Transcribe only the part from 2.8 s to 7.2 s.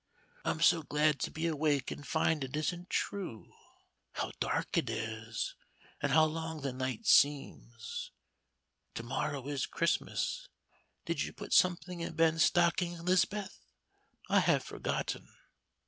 true. How dark it is, and how long the night